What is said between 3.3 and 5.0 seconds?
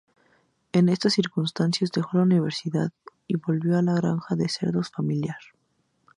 volvió a la granja de cerdos